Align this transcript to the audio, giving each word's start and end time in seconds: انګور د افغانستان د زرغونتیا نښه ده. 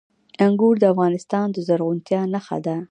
انګور 0.45 0.75
د 0.79 0.83
افغانستان 0.93 1.47
د 1.51 1.57
زرغونتیا 1.67 2.21
نښه 2.33 2.57
ده. 2.65 2.75